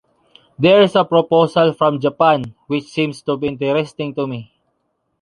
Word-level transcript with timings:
There 0.57 0.81
is 0.81 0.95
a 0.95 1.05
proposal 1.05 1.73
from 1.73 1.99
Japan, 1.99 2.55
which 2.65 2.85
seems 2.85 3.21
to 3.21 3.37
be 3.37 3.49
interesting 3.49 4.15
to 4.15 4.25
me. 4.25 4.51